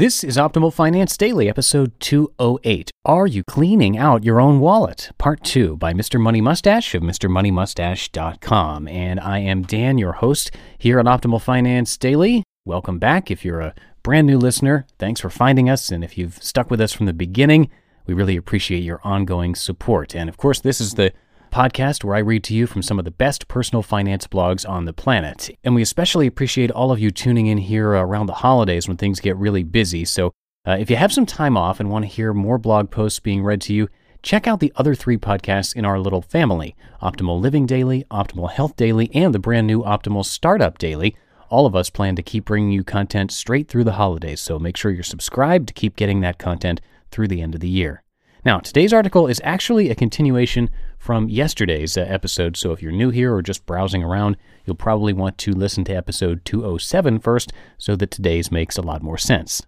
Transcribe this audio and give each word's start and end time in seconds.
This 0.00 0.24
is 0.24 0.38
Optimal 0.38 0.72
Finance 0.72 1.14
Daily, 1.18 1.46
episode 1.46 1.92
208. 2.00 2.90
Are 3.04 3.26
you 3.26 3.44
cleaning 3.44 3.98
out 3.98 4.24
your 4.24 4.40
own 4.40 4.58
wallet? 4.58 5.10
Part 5.18 5.44
2 5.44 5.76
by 5.76 5.92
Mr. 5.92 6.18
Money 6.18 6.40
Mustache 6.40 6.94
of 6.94 7.02
MrMoneyMustache.com. 7.02 8.88
And 8.88 9.20
I 9.20 9.40
am 9.40 9.60
Dan, 9.60 9.98
your 9.98 10.12
host 10.12 10.52
here 10.78 10.98
on 10.98 11.04
Optimal 11.04 11.42
Finance 11.42 11.98
Daily. 11.98 12.42
Welcome 12.64 12.98
back. 12.98 13.30
If 13.30 13.44
you're 13.44 13.60
a 13.60 13.74
brand 14.02 14.26
new 14.26 14.38
listener, 14.38 14.86
thanks 14.98 15.20
for 15.20 15.28
finding 15.28 15.68
us. 15.68 15.90
And 15.90 16.02
if 16.02 16.16
you've 16.16 16.42
stuck 16.42 16.70
with 16.70 16.80
us 16.80 16.94
from 16.94 17.04
the 17.04 17.12
beginning, 17.12 17.68
we 18.06 18.14
really 18.14 18.36
appreciate 18.36 18.82
your 18.82 19.02
ongoing 19.04 19.54
support. 19.54 20.16
And 20.16 20.30
of 20.30 20.38
course, 20.38 20.60
this 20.60 20.80
is 20.80 20.94
the 20.94 21.12
podcast 21.50 22.04
where 22.04 22.16
I 22.16 22.20
read 22.20 22.44
to 22.44 22.54
you 22.54 22.66
from 22.66 22.82
some 22.82 22.98
of 22.98 23.04
the 23.04 23.10
best 23.10 23.48
personal 23.48 23.82
finance 23.82 24.26
blogs 24.26 24.68
on 24.68 24.84
the 24.84 24.92
planet. 24.92 25.50
And 25.64 25.74
we 25.74 25.82
especially 25.82 26.26
appreciate 26.26 26.70
all 26.70 26.92
of 26.92 27.00
you 27.00 27.10
tuning 27.10 27.46
in 27.46 27.58
here 27.58 27.90
around 27.90 28.26
the 28.26 28.34
holidays 28.34 28.88
when 28.88 28.96
things 28.96 29.20
get 29.20 29.36
really 29.36 29.62
busy. 29.62 30.04
So 30.04 30.32
uh, 30.66 30.76
if 30.78 30.90
you 30.90 30.96
have 30.96 31.12
some 31.12 31.26
time 31.26 31.56
off 31.56 31.80
and 31.80 31.90
want 31.90 32.04
to 32.04 32.10
hear 32.10 32.32
more 32.32 32.58
blog 32.58 32.90
posts 32.90 33.18
being 33.18 33.42
read 33.42 33.60
to 33.62 33.72
you, 33.72 33.88
check 34.22 34.46
out 34.46 34.60
the 34.60 34.72
other 34.76 34.94
three 34.94 35.16
podcasts 35.16 35.74
in 35.74 35.84
our 35.84 35.98
little 35.98 36.22
family 36.22 36.76
Optimal 37.02 37.40
Living 37.40 37.66
Daily, 37.66 38.04
Optimal 38.10 38.50
Health 38.50 38.76
Daily, 38.76 39.10
and 39.14 39.34
the 39.34 39.38
brand 39.38 39.66
new 39.66 39.82
Optimal 39.82 40.24
Startup 40.24 40.76
Daily. 40.78 41.16
All 41.48 41.66
of 41.66 41.74
us 41.74 41.90
plan 41.90 42.14
to 42.16 42.22
keep 42.22 42.44
bringing 42.44 42.70
you 42.70 42.84
content 42.84 43.32
straight 43.32 43.68
through 43.68 43.84
the 43.84 43.92
holidays, 43.92 44.40
so 44.40 44.58
make 44.58 44.76
sure 44.76 44.90
you're 44.90 45.02
subscribed 45.02 45.66
to 45.68 45.74
keep 45.74 45.96
getting 45.96 46.20
that 46.20 46.38
content 46.38 46.80
through 47.10 47.28
the 47.28 47.42
end 47.42 47.54
of 47.54 47.60
the 47.60 47.68
year. 47.68 48.02
Now, 48.44 48.58
today's 48.58 48.92
article 48.92 49.26
is 49.26 49.40
actually 49.44 49.90
a 49.90 49.94
continuation 49.94 50.70
from 50.98 51.28
yesterday's 51.28 51.98
uh, 51.98 52.02
episode, 52.02 52.56
so 52.56 52.72
if 52.72 52.82
you're 52.82 52.90
new 52.90 53.10
here 53.10 53.34
or 53.34 53.42
just 53.42 53.66
browsing 53.66 54.02
around, 54.02 54.38
you'll 54.64 54.76
probably 54.76 55.12
want 55.12 55.36
to 55.38 55.52
listen 55.52 55.84
to 55.84 55.94
episode 55.94 56.42
207 56.46 57.18
first 57.18 57.52
so 57.76 57.94
that 57.96 58.10
today's 58.10 58.50
makes 58.50 58.78
a 58.78 58.82
lot 58.82 59.02
more 59.02 59.18
sense. 59.18 59.60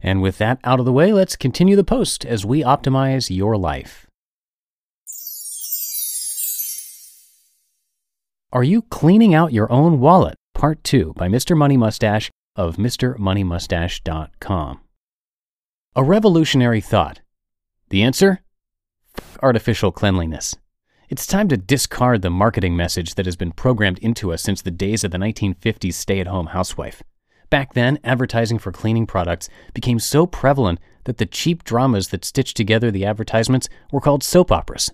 And 0.00 0.22
with 0.22 0.38
that 0.38 0.60
out 0.62 0.78
of 0.78 0.84
the 0.84 0.92
way, 0.92 1.12
let's 1.12 1.34
continue 1.34 1.74
the 1.74 1.82
post 1.82 2.24
as 2.24 2.46
we 2.46 2.62
optimize 2.62 3.34
your 3.34 3.56
life. 3.56 4.06
Are 8.52 8.62
you 8.62 8.82
cleaning 8.82 9.34
out 9.34 9.52
your 9.52 9.72
own 9.72 9.98
wallet? 9.98 10.36
Part 10.54 10.84
2 10.84 11.14
by 11.16 11.26
Mr. 11.26 11.56
Money 11.56 11.76
Mustache 11.76 12.30
of 12.54 12.76
MrMoneyMustache.com. 12.76 14.80
A 15.96 16.04
revolutionary 16.04 16.80
thought. 16.80 17.20
The 17.90 18.02
answer? 18.02 18.42
Artificial 19.42 19.92
cleanliness. 19.92 20.56
It's 21.10 21.26
time 21.26 21.48
to 21.48 21.56
discard 21.56 22.22
the 22.22 22.30
marketing 22.30 22.74
message 22.76 23.14
that 23.14 23.26
has 23.26 23.36
been 23.36 23.52
programmed 23.52 23.98
into 23.98 24.32
us 24.32 24.42
since 24.42 24.62
the 24.62 24.70
days 24.70 25.04
of 25.04 25.10
the 25.10 25.18
1950s 25.18 25.92
stay 25.92 26.18
at 26.18 26.26
home 26.26 26.46
housewife. 26.46 27.02
Back 27.50 27.74
then, 27.74 27.98
advertising 28.02 28.58
for 28.58 28.72
cleaning 28.72 29.06
products 29.06 29.50
became 29.74 29.98
so 29.98 30.26
prevalent 30.26 30.80
that 31.04 31.18
the 31.18 31.26
cheap 31.26 31.62
dramas 31.62 32.08
that 32.08 32.24
stitched 32.24 32.56
together 32.56 32.90
the 32.90 33.04
advertisements 33.04 33.68
were 33.92 34.00
called 34.00 34.24
soap 34.24 34.50
operas. 34.50 34.90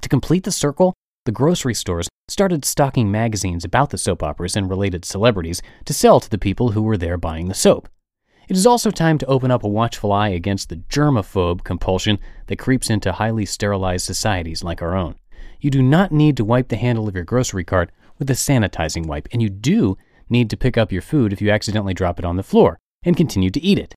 To 0.00 0.08
complete 0.08 0.44
the 0.44 0.50
circle, 0.50 0.94
the 1.26 1.32
grocery 1.32 1.74
stores 1.74 2.08
started 2.26 2.64
stocking 2.64 3.10
magazines 3.10 3.64
about 3.64 3.90
the 3.90 3.98
soap 3.98 4.22
operas 4.22 4.56
and 4.56 4.70
related 4.70 5.04
celebrities 5.04 5.60
to 5.84 5.92
sell 5.92 6.20
to 6.20 6.30
the 6.30 6.38
people 6.38 6.70
who 6.70 6.82
were 6.82 6.96
there 6.96 7.18
buying 7.18 7.48
the 7.48 7.54
soap. 7.54 7.88
It 8.50 8.56
is 8.56 8.66
also 8.66 8.90
time 8.90 9.16
to 9.18 9.26
open 9.26 9.52
up 9.52 9.62
a 9.62 9.68
watchful 9.68 10.10
eye 10.10 10.30
against 10.30 10.70
the 10.70 10.82
germaphobe 10.90 11.62
compulsion 11.62 12.18
that 12.48 12.58
creeps 12.58 12.90
into 12.90 13.12
highly 13.12 13.46
sterilized 13.46 14.04
societies 14.04 14.64
like 14.64 14.82
our 14.82 14.96
own. 14.96 15.14
You 15.60 15.70
do 15.70 15.80
not 15.80 16.10
need 16.10 16.36
to 16.36 16.44
wipe 16.44 16.66
the 16.66 16.74
handle 16.74 17.06
of 17.06 17.14
your 17.14 17.22
grocery 17.22 17.62
cart 17.62 17.92
with 18.18 18.28
a 18.28 18.32
sanitizing 18.32 19.06
wipe, 19.06 19.28
and 19.30 19.40
you 19.40 19.50
do 19.50 19.96
need 20.28 20.50
to 20.50 20.56
pick 20.56 20.76
up 20.76 20.90
your 20.90 21.00
food 21.00 21.32
if 21.32 21.40
you 21.40 21.48
accidentally 21.48 21.94
drop 21.94 22.18
it 22.18 22.24
on 22.24 22.34
the 22.34 22.42
floor 22.42 22.80
and 23.04 23.16
continue 23.16 23.50
to 23.50 23.62
eat 23.62 23.78
it. 23.78 23.94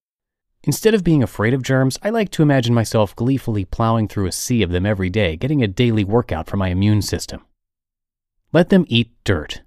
Instead 0.65 0.93
of 0.93 1.03
being 1.03 1.23
afraid 1.23 1.55
of 1.55 1.63
germs, 1.63 1.97
I 2.03 2.11
like 2.11 2.29
to 2.29 2.43
imagine 2.43 2.75
myself 2.75 3.15
gleefully 3.15 3.65
plowing 3.65 4.07
through 4.07 4.27
a 4.27 4.31
sea 4.31 4.61
of 4.61 4.69
them 4.69 4.85
every 4.85 5.09
day, 5.09 5.35
getting 5.35 5.63
a 5.63 5.67
daily 5.67 6.03
workout 6.03 6.47
for 6.47 6.57
my 6.57 6.67
immune 6.67 7.01
system. 7.01 7.43
Let 8.51 8.69
them 8.69 8.85
eat 8.87 9.09
dirt. 9.23 9.63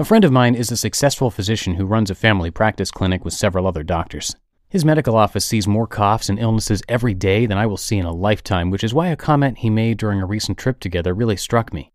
A 0.00 0.04
friend 0.04 0.24
of 0.24 0.32
mine 0.32 0.54
is 0.54 0.72
a 0.72 0.78
successful 0.78 1.30
physician 1.30 1.74
who 1.74 1.84
runs 1.84 2.08
a 2.08 2.14
family 2.14 2.50
practice 2.50 2.90
clinic 2.90 3.22
with 3.22 3.34
several 3.34 3.66
other 3.66 3.82
doctors. 3.82 4.34
His 4.70 4.82
medical 4.82 5.14
office 5.14 5.44
sees 5.44 5.68
more 5.68 5.86
coughs 5.86 6.30
and 6.30 6.38
illnesses 6.38 6.82
every 6.88 7.12
day 7.12 7.44
than 7.44 7.58
I 7.58 7.66
will 7.66 7.76
see 7.76 7.98
in 7.98 8.06
a 8.06 8.10
lifetime, 8.10 8.70
which 8.70 8.82
is 8.82 8.94
why 8.94 9.08
a 9.08 9.14
comment 9.16 9.58
he 9.58 9.68
made 9.68 9.98
during 9.98 10.22
a 10.22 10.24
recent 10.24 10.56
trip 10.56 10.80
together 10.80 11.12
really 11.12 11.36
struck 11.36 11.74
me. 11.74 11.92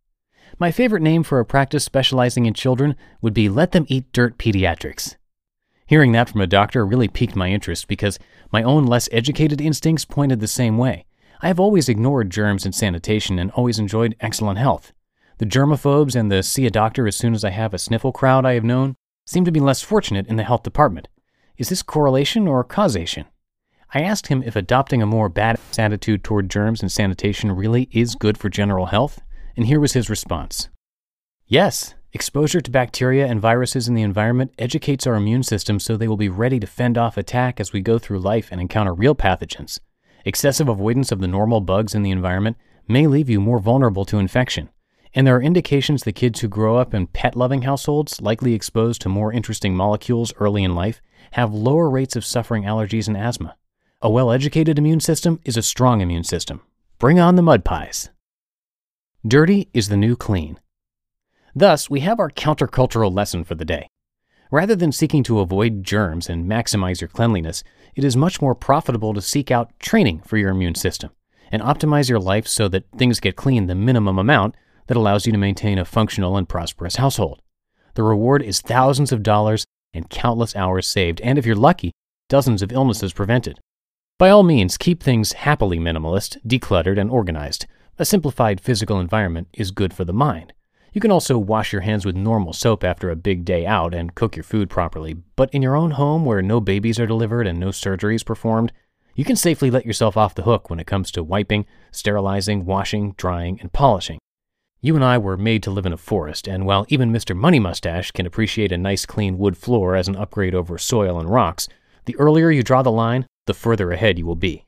My 0.59 0.71
favorite 0.71 1.01
name 1.01 1.23
for 1.23 1.39
a 1.39 1.45
practice 1.45 1.83
specializing 1.83 2.45
in 2.45 2.53
children 2.53 2.95
would 3.23 3.33
be 3.33 3.49
Let 3.49 3.71
Them 3.71 3.87
Eat 3.89 4.11
Dirt 4.13 4.37
Pediatrics. 4.37 5.15
Hearing 5.87 6.11
that 6.11 6.29
from 6.29 6.41
a 6.41 6.45
doctor 6.45 6.85
really 6.85 7.07
piqued 7.07 7.35
my 7.35 7.49
interest 7.49 7.87
because 7.87 8.19
my 8.51 8.61
own 8.61 8.85
less 8.85 9.09
educated 9.11 9.59
instincts 9.59 10.05
pointed 10.05 10.41
the 10.41 10.47
same 10.47 10.77
way. 10.77 11.05
I 11.41 11.47
have 11.47 11.59
always 11.59 11.89
ignored 11.89 12.29
germs 12.29 12.65
and 12.65 12.75
sanitation 12.75 13.39
and 13.39 13.49
always 13.49 13.79
enjoyed 13.79 14.15
excellent 14.19 14.59
health. 14.59 14.93
The 15.37 15.45
germaphobes 15.45 16.15
and 16.15 16.31
the 16.31 16.43
see 16.43 16.65
a 16.65 16.71
doctor 16.71 17.07
as 17.07 17.15
soon 17.15 17.33
as 17.33 17.43
I 17.43 17.49
have 17.49 17.73
a 17.73 17.79
sniffle 17.79 18.13
crowd 18.13 18.45
I 18.45 18.53
have 18.53 18.63
known 18.63 18.95
seem 19.25 19.43
to 19.45 19.51
be 19.51 19.59
less 19.59 19.81
fortunate 19.81 20.27
in 20.27 20.37
the 20.37 20.43
health 20.43 20.63
department. 20.63 21.09
Is 21.57 21.69
this 21.69 21.83
correlation 21.83 22.47
or 22.47 22.63
causation? 22.63 23.25
I 23.93 24.01
asked 24.01 24.27
him 24.27 24.43
if 24.43 24.55
adopting 24.55 25.01
a 25.01 25.05
more 25.05 25.29
badass 25.29 25.79
attitude 25.79 26.23
toward 26.23 26.49
germs 26.49 26.81
and 26.81 26.91
sanitation 26.91 27.51
really 27.51 27.89
is 27.91 28.15
good 28.15 28.37
for 28.37 28.49
general 28.49 28.87
health, 28.87 29.21
and 29.57 29.65
here 29.65 29.79
was 29.79 29.93
his 29.93 30.09
response. 30.09 30.69
Yes, 31.47 31.95
exposure 32.13 32.61
to 32.61 32.71
bacteria 32.71 33.27
and 33.27 33.41
viruses 33.41 33.87
in 33.87 33.93
the 33.93 34.01
environment 34.01 34.53
educates 34.57 35.05
our 35.05 35.15
immune 35.15 35.43
system 35.43 35.79
so 35.79 35.95
they 35.95 36.07
will 36.07 36.17
be 36.17 36.29
ready 36.29 36.59
to 36.59 36.67
fend 36.67 36.97
off 36.97 37.17
attack 37.17 37.59
as 37.59 37.73
we 37.73 37.81
go 37.81 37.99
through 37.99 38.19
life 38.19 38.49
and 38.51 38.61
encounter 38.61 38.93
real 38.93 39.15
pathogens. 39.15 39.79
Excessive 40.23 40.67
avoidance 40.67 41.11
of 41.11 41.19
the 41.19 41.27
normal 41.27 41.61
bugs 41.61 41.93
in 41.93 42.03
the 42.03 42.11
environment 42.11 42.57
may 42.87 43.05
leave 43.05 43.29
you 43.29 43.39
more 43.39 43.59
vulnerable 43.59 44.05
to 44.05 44.17
infection. 44.17 44.69
And 45.15 45.25
there 45.25 45.37
are 45.37 45.41
indications 45.41 46.03
that 46.03 46.11
kids 46.11 46.41
who 46.41 46.49
grow 46.49 46.75
up 46.75 46.93
in 46.93 47.07
pet 47.07 47.37
loving 47.37 47.61
households, 47.61 48.21
likely 48.21 48.53
exposed 48.53 48.99
to 49.01 49.09
more 49.09 49.31
interesting 49.31 49.73
molecules 49.73 50.33
early 50.41 50.61
in 50.61 50.75
life, 50.75 51.01
have 51.31 51.53
lower 51.53 51.89
rates 51.89 52.17
of 52.17 52.25
suffering 52.25 52.63
allergies 52.63 53.07
and 53.07 53.15
asthma. 53.15 53.55
A 54.01 54.09
well 54.09 54.29
educated 54.29 54.77
immune 54.77 54.99
system 54.99 55.39
is 55.45 55.55
a 55.55 55.61
strong 55.61 56.01
immune 56.01 56.25
system. 56.25 56.61
Bring 56.99 57.17
on 57.17 57.37
the 57.37 57.41
mud 57.41 57.63
pies. 57.63 58.09
Dirty 59.25 59.69
is 59.73 59.87
the 59.87 59.97
new 59.97 60.17
clean. 60.17 60.59
Thus, 61.55 61.89
we 61.89 62.01
have 62.01 62.19
our 62.19 62.29
countercultural 62.29 63.15
lesson 63.15 63.45
for 63.45 63.55
the 63.55 63.63
day. 63.63 63.87
Rather 64.51 64.75
than 64.75 64.91
seeking 64.91 65.23
to 65.23 65.39
avoid 65.39 65.83
germs 65.83 66.29
and 66.29 66.45
maximize 66.45 66.99
your 66.99 67.07
cleanliness, 67.07 67.63
it 67.95 68.03
is 68.03 68.17
much 68.17 68.41
more 68.41 68.53
profitable 68.53 69.13
to 69.13 69.21
seek 69.21 69.49
out 69.49 69.71
training 69.79 70.21
for 70.25 70.37
your 70.37 70.51
immune 70.51 70.75
system 70.75 71.11
and 71.51 71.61
optimize 71.61 72.09
your 72.09 72.19
life 72.19 72.47
so 72.47 72.67
that 72.67 72.83
things 72.97 73.21
get 73.21 73.37
clean 73.37 73.67
the 73.67 73.75
minimum 73.75 74.19
amount 74.19 74.55
that 74.87 74.97
allows 74.97 75.25
you 75.25 75.31
to 75.31 75.37
maintain 75.37 75.77
a 75.77 75.85
functional 75.85 76.37
and 76.37 76.47
prosperous 76.49 76.97
household. 76.97 77.41
The 77.95 78.03
reward 78.03 78.41
is 78.41 78.61
thousands 78.61 79.11
of 79.11 79.23
dollars 79.23 79.65
and 79.93 80.09
countless 80.09 80.55
hours 80.55 80.87
saved, 80.87 81.21
and 81.21 81.37
if 81.37 81.45
you're 81.45 81.55
lucky, 81.55 81.91
dozens 82.29 82.61
of 82.61 82.71
illnesses 82.71 83.13
prevented. 83.13 83.59
By 84.17 84.29
all 84.29 84.43
means, 84.43 84.77
keep 84.77 85.01
things 85.01 85.33
happily 85.33 85.77
minimalist, 85.77 86.37
decluttered, 86.45 86.99
and 86.99 87.09
organized. 87.09 87.65
A 87.97 88.05
simplified 88.05 88.61
physical 88.61 88.99
environment 88.99 89.47
is 89.53 89.71
good 89.71 89.93
for 89.93 90.05
the 90.05 90.13
mind. 90.13 90.53
You 90.91 91.01
can 91.01 91.11
also 91.11 91.37
wash 91.37 91.73
your 91.73 91.81
hands 91.81 92.05
with 92.05 92.15
normal 92.15 92.53
soap 92.53 92.83
after 92.83 93.09
a 93.09 93.17
big 93.17 93.43
day 93.43 93.65
out 93.65 93.93
and 93.93 94.15
cook 94.15 94.37
your 94.37 94.43
food 94.43 94.69
properly, 94.69 95.15
but 95.35 95.53
in 95.53 95.61
your 95.61 95.75
own 95.75 95.91
home 95.91 96.23
where 96.23 96.41
no 96.41 96.61
babies 96.61 96.99
are 96.99 97.05
delivered 97.05 97.47
and 97.47 97.59
no 97.59 97.67
surgeries 97.67 98.25
performed, 98.25 98.71
you 99.15 99.25
can 99.25 99.35
safely 99.35 99.69
let 99.69 99.85
yourself 99.85 100.15
off 100.15 100.35
the 100.35 100.43
hook 100.43 100.69
when 100.69 100.79
it 100.79 100.87
comes 100.87 101.11
to 101.11 101.23
wiping, 101.23 101.65
sterilizing, 101.91 102.65
washing, 102.65 103.13
drying, 103.17 103.59
and 103.59 103.73
polishing. 103.73 104.19
You 104.85 104.93
and 104.93 105.03
I 105.03 105.17
were 105.17 105.35
made 105.35 105.63
to 105.63 105.71
live 105.71 105.87
in 105.87 105.93
a 105.93 105.97
forest, 105.97 106.47
and 106.47 106.63
while 106.63 106.85
even 106.89 107.11
Mr. 107.11 107.35
Money 107.35 107.57
Mustache 107.59 108.11
can 108.11 108.27
appreciate 108.27 108.71
a 108.71 108.77
nice 108.77 109.03
clean 109.03 109.39
wood 109.39 109.57
floor 109.57 109.95
as 109.95 110.07
an 110.07 110.15
upgrade 110.15 110.53
over 110.53 110.77
soil 110.77 111.19
and 111.19 111.27
rocks, 111.27 111.67
the 112.05 112.15
earlier 112.17 112.51
you 112.51 112.61
draw 112.61 112.83
the 112.83 112.91
line, 112.91 113.25
the 113.47 113.55
further 113.55 113.91
ahead 113.91 114.19
you 114.19 114.27
will 114.27 114.35
be. 114.35 114.63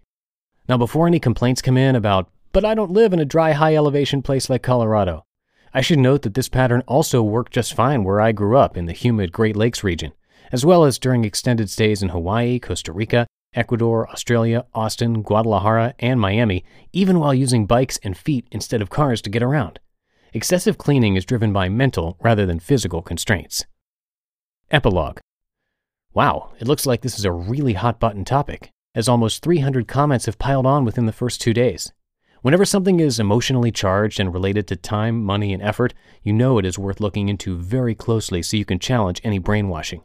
Now, 0.67 0.75
before 0.75 1.05
any 1.05 1.19
complaints 1.19 1.61
come 1.61 1.77
in 1.77 1.95
about, 1.95 2.31
but 2.51 2.65
I 2.65 2.73
don't 2.73 2.89
live 2.89 3.13
in 3.13 3.19
a 3.19 3.25
dry, 3.25 3.51
high 3.51 3.75
elevation 3.75 4.23
place 4.23 4.49
like 4.49 4.63
Colorado, 4.63 5.23
I 5.71 5.81
should 5.81 5.99
note 5.99 6.23
that 6.23 6.33
this 6.33 6.49
pattern 6.49 6.81
also 6.87 7.21
worked 7.21 7.53
just 7.53 7.75
fine 7.75 8.03
where 8.03 8.19
I 8.19 8.31
grew 8.31 8.57
up 8.57 8.75
in 8.75 8.87
the 8.87 8.93
humid 8.93 9.31
Great 9.31 9.55
Lakes 9.55 9.83
region, 9.83 10.13
as 10.51 10.65
well 10.65 10.83
as 10.83 10.97
during 10.97 11.25
extended 11.25 11.69
stays 11.69 12.01
in 12.01 12.09
Hawaii, 12.09 12.57
Costa 12.57 12.91
Rica, 12.91 13.27
Ecuador, 13.53 14.09
Australia, 14.09 14.65
Austin, 14.73 15.21
Guadalajara, 15.21 15.93
and 15.99 16.19
Miami, 16.19 16.65
even 16.91 17.19
while 17.19 17.35
using 17.35 17.67
bikes 17.67 17.99
and 18.01 18.17
feet 18.17 18.47
instead 18.51 18.81
of 18.81 18.89
cars 18.89 19.21
to 19.21 19.29
get 19.29 19.43
around. 19.43 19.79
Excessive 20.33 20.77
cleaning 20.77 21.15
is 21.15 21.25
driven 21.25 21.53
by 21.53 21.69
mental 21.69 22.17
rather 22.21 22.45
than 22.45 22.59
physical 22.59 23.01
constraints. 23.01 23.65
Epilogue 24.69 25.19
Wow, 26.13 26.51
it 26.59 26.67
looks 26.67 26.85
like 26.85 27.01
this 27.01 27.17
is 27.17 27.25
a 27.25 27.31
really 27.31 27.73
hot 27.73 27.99
button 27.99 28.25
topic, 28.25 28.71
as 28.93 29.07
almost 29.07 29.43
300 29.43 29.87
comments 29.87 30.25
have 30.25 30.39
piled 30.39 30.65
on 30.65 30.83
within 30.83 31.05
the 31.05 31.11
first 31.11 31.39
two 31.39 31.53
days. 31.53 31.93
Whenever 32.41 32.65
something 32.65 32.99
is 32.99 33.19
emotionally 33.19 33.71
charged 33.71 34.19
and 34.19 34.33
related 34.33 34.67
to 34.67 34.75
time, 34.75 35.23
money, 35.23 35.53
and 35.53 35.61
effort, 35.61 35.93
you 36.23 36.33
know 36.33 36.57
it 36.57 36.65
is 36.65 36.77
worth 36.77 36.99
looking 36.99 37.29
into 37.29 37.57
very 37.57 37.95
closely 37.95 38.41
so 38.41 38.57
you 38.57 38.65
can 38.65 38.79
challenge 38.79 39.21
any 39.23 39.39
brainwashing. 39.39 40.03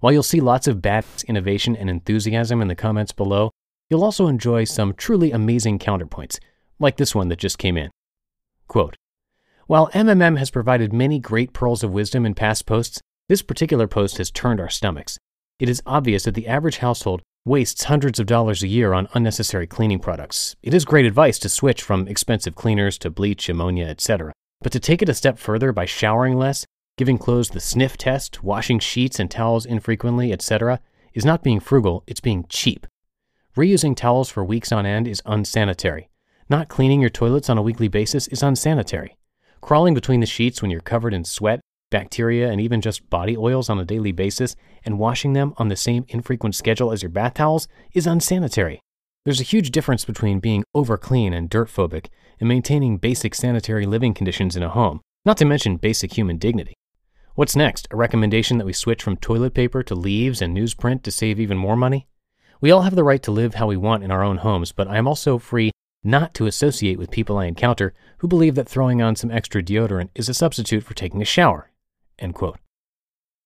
While 0.00 0.12
you'll 0.12 0.22
see 0.22 0.40
lots 0.40 0.66
of 0.66 0.80
bad 0.80 1.04
innovation 1.26 1.76
and 1.76 1.90
enthusiasm 1.90 2.62
in 2.62 2.68
the 2.68 2.74
comments 2.74 3.12
below, 3.12 3.50
you'll 3.90 4.04
also 4.04 4.28
enjoy 4.28 4.64
some 4.64 4.94
truly 4.94 5.32
amazing 5.32 5.78
counterpoints, 5.78 6.38
like 6.78 6.96
this 6.96 7.14
one 7.14 7.28
that 7.28 7.38
just 7.38 7.58
came 7.58 7.76
in. 7.76 7.90
Quote, 8.66 8.96
While 9.68 9.90
MMM 9.90 10.38
has 10.38 10.50
provided 10.50 10.94
many 10.94 11.18
great 11.18 11.52
pearls 11.52 11.84
of 11.84 11.92
wisdom 11.92 12.24
in 12.24 12.32
past 12.32 12.64
posts, 12.64 13.02
this 13.28 13.42
particular 13.42 13.86
post 13.86 14.16
has 14.16 14.30
turned 14.30 14.60
our 14.60 14.70
stomachs. 14.70 15.18
It 15.58 15.68
is 15.68 15.82
obvious 15.84 16.22
that 16.22 16.34
the 16.34 16.48
average 16.48 16.78
household 16.78 17.20
wastes 17.44 17.84
hundreds 17.84 18.18
of 18.18 18.24
dollars 18.24 18.62
a 18.62 18.66
year 18.66 18.94
on 18.94 19.10
unnecessary 19.12 19.66
cleaning 19.66 19.98
products. 19.98 20.56
It 20.62 20.72
is 20.72 20.86
great 20.86 21.04
advice 21.04 21.38
to 21.40 21.50
switch 21.50 21.82
from 21.82 22.08
expensive 22.08 22.54
cleaners 22.54 22.96
to 23.00 23.10
bleach, 23.10 23.50
ammonia, 23.50 23.84
etc. 23.88 24.32
But 24.62 24.72
to 24.72 24.80
take 24.80 25.02
it 25.02 25.10
a 25.10 25.14
step 25.14 25.38
further 25.38 25.70
by 25.70 25.84
showering 25.84 26.38
less, 26.38 26.64
giving 26.96 27.18
clothes 27.18 27.50
the 27.50 27.60
sniff 27.60 27.98
test, 27.98 28.42
washing 28.42 28.78
sheets 28.78 29.20
and 29.20 29.30
towels 29.30 29.66
infrequently, 29.66 30.32
etc., 30.32 30.80
is 31.12 31.26
not 31.26 31.42
being 31.42 31.60
frugal, 31.60 32.04
it's 32.06 32.20
being 32.20 32.46
cheap. 32.48 32.86
Reusing 33.54 33.94
towels 33.94 34.30
for 34.30 34.42
weeks 34.42 34.72
on 34.72 34.86
end 34.86 35.06
is 35.06 35.20
unsanitary. 35.26 36.08
Not 36.48 36.68
cleaning 36.68 37.02
your 37.02 37.10
toilets 37.10 37.50
on 37.50 37.58
a 37.58 37.62
weekly 37.62 37.88
basis 37.88 38.28
is 38.28 38.42
unsanitary. 38.42 39.18
Crawling 39.60 39.94
between 39.94 40.20
the 40.20 40.26
sheets 40.26 40.62
when 40.62 40.70
you're 40.70 40.80
covered 40.80 41.14
in 41.14 41.24
sweat, 41.24 41.60
bacteria, 41.90 42.50
and 42.50 42.60
even 42.60 42.80
just 42.80 43.08
body 43.10 43.36
oils 43.36 43.68
on 43.68 43.78
a 43.78 43.84
daily 43.84 44.12
basis 44.12 44.56
and 44.84 44.98
washing 44.98 45.32
them 45.32 45.54
on 45.56 45.68
the 45.68 45.76
same 45.76 46.04
infrequent 46.08 46.54
schedule 46.54 46.92
as 46.92 47.02
your 47.02 47.10
bath 47.10 47.34
towels 47.34 47.68
is 47.92 48.06
unsanitary. 48.06 48.80
There's 49.24 49.40
a 49.40 49.44
huge 49.44 49.70
difference 49.70 50.04
between 50.04 50.40
being 50.40 50.64
over 50.74 50.96
clean 50.96 51.32
and 51.32 51.50
dirt 51.50 51.68
phobic 51.68 52.06
and 52.40 52.48
maintaining 52.48 52.98
basic 52.98 53.34
sanitary 53.34 53.84
living 53.84 54.14
conditions 54.14 54.56
in 54.56 54.62
a 54.62 54.70
home, 54.70 55.00
not 55.24 55.36
to 55.38 55.44
mention 55.44 55.76
basic 55.76 56.16
human 56.16 56.38
dignity. 56.38 56.74
What's 57.34 57.56
next? 57.56 57.86
A 57.90 57.96
recommendation 57.96 58.58
that 58.58 58.64
we 58.64 58.72
switch 58.72 59.02
from 59.02 59.16
toilet 59.16 59.54
paper 59.54 59.82
to 59.82 59.94
leaves 59.94 60.40
and 60.40 60.56
newsprint 60.56 61.02
to 61.02 61.10
save 61.10 61.38
even 61.38 61.58
more 61.58 61.76
money? 61.76 62.06
We 62.60 62.70
all 62.70 62.82
have 62.82 62.96
the 62.96 63.04
right 63.04 63.22
to 63.22 63.30
live 63.30 63.54
how 63.54 63.66
we 63.66 63.76
want 63.76 64.02
in 64.02 64.10
our 64.10 64.24
own 64.24 64.38
homes, 64.38 64.72
but 64.72 64.88
I 64.88 64.96
am 64.96 65.06
also 65.06 65.38
free 65.38 65.70
not 66.04 66.34
to 66.34 66.46
associate 66.46 66.98
with 66.98 67.10
people 67.10 67.38
I 67.38 67.46
encounter 67.46 67.94
who 68.18 68.28
believe 68.28 68.54
that 68.54 68.68
throwing 68.68 69.02
on 69.02 69.16
some 69.16 69.30
extra 69.30 69.62
deodorant 69.62 70.10
is 70.14 70.28
a 70.28 70.34
substitute 70.34 70.84
for 70.84 70.94
taking 70.94 71.20
a 71.22 71.26
shower. 71.26 71.70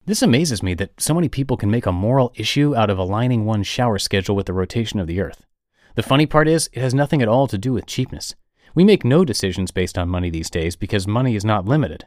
This 0.05 0.23
amazes 0.23 0.63
me 0.63 0.75
that 0.75 1.01
so 1.01 1.15
many 1.15 1.29
people 1.29 1.57
can 1.57 1.71
make 1.71 1.87
a 1.87 1.93
moral 1.93 2.33
issue 2.35 2.75
out 2.75 2.91
of 2.91 2.99
aligning 2.99 3.45
one's 3.45 3.67
shower 3.67 3.99
schedule 3.99 4.35
with 4.35 4.47
the 4.47 4.53
rotation 4.53 4.99
of 4.99 5.07
the 5.07 5.21
earth. 5.21 5.47
The 5.95 6.03
funny 6.03 6.27
part 6.27 6.49
is, 6.49 6.69
it 6.73 6.81
has 6.81 6.95
nothing 6.95 7.23
at 7.23 7.29
all 7.29 7.47
to 7.47 7.59
do 7.59 7.73
with 7.73 7.87
cheapness. 7.87 8.35
We 8.75 8.85
make 8.85 9.05
no 9.05 9.25
decisions 9.25 9.71
based 9.71 9.99
on 9.99 10.09
money 10.09 10.31
these 10.31 10.51
days 10.51 10.75
because 10.75 11.07
money 11.07 11.37
is 11.37 11.45
not 11.45 11.67
limited. 11.67 12.07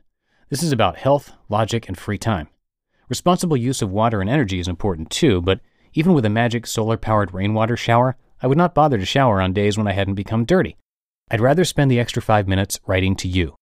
This 0.49 0.63
is 0.63 0.71
about 0.71 0.97
health, 0.97 1.31
logic, 1.47 1.87
and 1.87 1.97
free 1.97 2.17
time. 2.17 2.49
Responsible 3.07 3.55
use 3.55 3.81
of 3.81 3.91
water 3.91 4.19
and 4.19 4.29
energy 4.29 4.59
is 4.59 4.67
important 4.67 5.09
too, 5.09 5.41
but 5.41 5.61
even 5.93 6.13
with 6.13 6.25
a 6.25 6.29
magic 6.29 6.67
solar 6.67 6.97
powered 6.97 7.33
rainwater 7.33 7.77
shower, 7.77 8.17
I 8.45 8.47
would 8.47 8.59
not 8.59 8.75
bother 8.75 8.99
to 8.99 9.05
shower 9.07 9.41
on 9.41 9.53
days 9.53 9.75
when 9.75 9.87
I 9.87 9.93
hadn't 9.93 10.13
become 10.13 10.45
dirty. 10.45 10.77
I'd 11.31 11.41
rather 11.41 11.65
spend 11.65 11.89
the 11.89 11.99
extra 11.99 12.21
five 12.21 12.47
minutes 12.47 12.79
writing 12.85 13.15
to 13.15 13.27
you. 13.27 13.55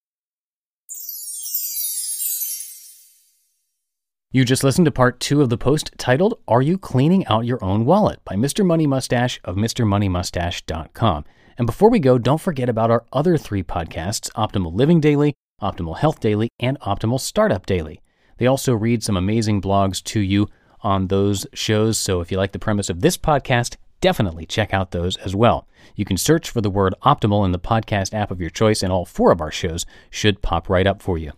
You 4.29 4.43
just 4.43 4.61
listened 4.61 4.83
to 4.83 4.91
part 4.91 5.21
two 5.21 5.41
of 5.41 5.47
the 5.47 5.57
post 5.57 5.91
titled, 5.97 6.37
Are 6.49 6.61
You 6.61 6.77
Cleaning 6.77 7.25
Out 7.27 7.45
Your 7.45 7.63
Own 7.63 7.85
Wallet? 7.85 8.19
by 8.25 8.35
Mr. 8.35 8.65
Money 8.65 8.85
Mustache 8.85 9.39
of 9.45 9.55
MrMoneyMustache.com. 9.55 11.23
And 11.57 11.65
before 11.65 11.89
we 11.89 11.99
go, 11.99 12.17
don't 12.17 12.41
forget 12.41 12.67
about 12.67 12.91
our 12.91 13.05
other 13.13 13.37
three 13.37 13.63
podcasts 13.63 14.29
Optimal 14.31 14.73
Living 14.73 14.99
Daily, 14.99 15.33
Optimal 15.61 15.99
Health 15.99 16.19
Daily, 16.19 16.49
and 16.59 16.77
Optimal 16.81 17.21
Startup 17.21 17.65
Daily. 17.65 18.01
They 18.37 18.47
also 18.47 18.73
read 18.73 19.01
some 19.01 19.15
amazing 19.15 19.61
blogs 19.61 20.03
to 20.03 20.19
you 20.19 20.49
on 20.81 21.07
those 21.07 21.47
shows, 21.53 21.97
so 21.97 22.19
if 22.19 22.33
you 22.33 22.37
like 22.37 22.51
the 22.51 22.59
premise 22.59 22.89
of 22.89 22.99
this 22.99 23.17
podcast, 23.17 23.77
definitely 24.03 24.45
check 24.45 24.73
out 24.73 24.91
those 24.91 25.15
as 25.17 25.33
well. 25.33 25.65
You 25.95 26.03
can 26.03 26.17
search 26.17 26.49
for 26.49 26.59
the 26.59 26.69
word 26.69 26.93
optimal 27.03 27.45
in 27.45 27.53
the 27.53 27.57
podcast 27.57 28.13
app 28.13 28.31
of 28.31 28.41
your 28.41 28.49
choice, 28.49 28.83
and 28.83 28.91
all 28.91 29.05
four 29.05 29.31
of 29.31 29.39
our 29.39 29.49
shows 29.49 29.85
should 30.09 30.41
pop 30.41 30.67
right 30.69 30.85
up 30.85 31.01
for 31.01 31.17
you. 31.17 31.31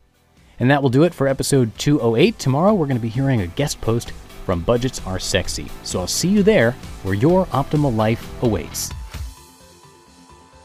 And 0.60 0.72
that 0.72 0.82
will 0.82 0.90
do 0.90 1.04
it 1.04 1.14
for 1.14 1.28
episode 1.28 1.78
208. 1.78 2.40
Tomorrow 2.40 2.74
we're 2.74 2.88
going 2.88 2.98
to 2.98 3.02
be 3.02 3.08
hearing 3.10 3.42
a 3.42 3.48
guest 3.48 3.80
post 3.82 4.14
from 4.46 4.64
Budgets 4.64 5.00
Are 5.06 5.20
Sexy. 5.20 5.68
So 5.84 6.00
I'll 6.00 6.08
see 6.08 6.28
you 6.28 6.42
there 6.42 6.72
where 7.04 7.14
your 7.14 7.46
optimal 7.48 7.96
life 7.96 8.28
awaits. 8.42 8.92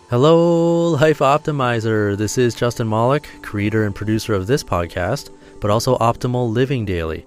Hello, 0.08 0.92
Life 0.92 1.18
Optimizer. 1.18 2.16
This 2.16 2.38
is 2.38 2.54
Justin 2.54 2.88
Malik, 2.88 3.28
creator 3.42 3.84
and 3.84 3.94
producer 3.94 4.32
of 4.32 4.46
this 4.46 4.64
podcast, 4.64 5.28
but 5.60 5.70
also 5.70 5.98
Optimal 5.98 6.50
Living 6.50 6.86
Daily, 6.86 7.26